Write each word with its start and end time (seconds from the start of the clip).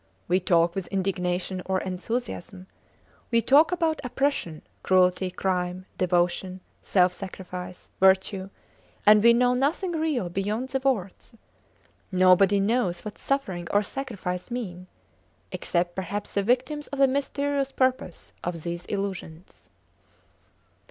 We 0.27 0.39
talk 0.39 0.73
with 0.73 0.87
indignation 0.87 1.61
or 1.67 1.79
enthusiasm; 1.81 2.65
we 3.29 3.39
talk 3.39 3.71
about 3.71 4.01
oppression, 4.03 4.63
cruelty, 4.81 5.29
crime, 5.29 5.85
devotion, 5.99 6.61
self 6.81 7.13
sacrifice, 7.13 7.91
virtue, 7.99 8.49
and 9.05 9.23
we 9.23 9.31
know 9.31 9.53
nothing 9.53 9.91
real 9.91 10.27
beyond 10.27 10.69
the 10.69 10.79
words. 10.79 11.35
Nobody 12.11 12.59
knows 12.59 13.05
what 13.05 13.19
suffering 13.19 13.67
or 13.69 13.83
sacrifice 13.83 14.49
mean 14.49 14.87
except, 15.51 15.95
perhaps 15.95 16.33
the 16.33 16.41
victims 16.41 16.87
of 16.87 16.97
the 16.97 17.07
mysterious 17.07 17.71
purpose 17.71 18.33
of 18.43 18.63
these 18.63 18.85
illusions. 18.85 19.69